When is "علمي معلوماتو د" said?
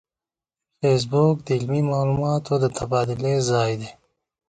1.57-2.65